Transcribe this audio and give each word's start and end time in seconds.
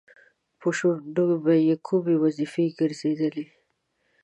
په 0.59 0.67
شونډو 0.77 1.25
به 1.43 1.53
یې 1.67 1.75
کومې 1.87 2.15
وظیفې 2.23 2.65
ګرځېدلې؟ 2.79 3.45